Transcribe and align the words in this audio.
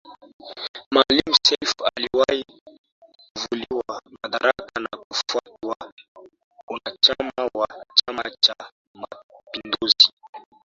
Maalim 0.93 1.33
Seif 1.47 1.73
Aliwai 1.95 2.41
kuvuliwa 3.35 4.01
madaraka 4.23 4.79
na 4.79 4.97
kufutwa 4.97 5.75
uanachama 6.69 7.31
wa 7.53 7.77
chama 7.95 8.23
cha 8.41 8.55
Mapinduzi 8.93 10.09